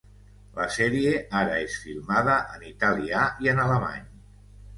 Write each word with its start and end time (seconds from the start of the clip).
La 0.53 0.63
sèrie 0.77 1.11
ara 1.41 1.59
és 1.65 1.75
filmada 1.81 2.39
en 2.57 2.65
Italià 2.71 3.23
i 3.47 3.53
en 3.53 3.63
alemany. 3.67 4.11